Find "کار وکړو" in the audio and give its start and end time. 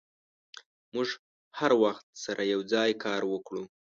3.03-3.63